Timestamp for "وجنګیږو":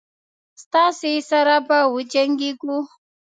1.95-2.77